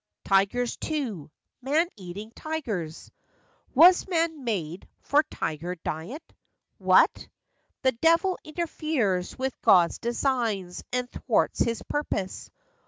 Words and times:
Tigers, 0.25 0.77
too, 0.77 1.29
man 1.61 1.87
eating• 1.95 2.29
tigers; 2.35 3.11
Was 3.75 4.07
man 4.07 4.43
made 4.43 4.87
for 5.01 5.21
tiger 5.21 5.75
diet? 5.75 6.23
What! 6.79 7.27
"The 7.83 7.91
devil 7.91 8.39
interferes 8.43 9.37
with 9.37 9.61
God's 9.61 9.99
designs, 9.99 10.83
and 10.91 11.07
thwarts 11.11 11.59
his 11.59 11.83
purpose." 11.83 12.49